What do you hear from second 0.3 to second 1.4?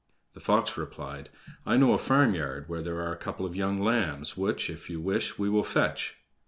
The fox replied: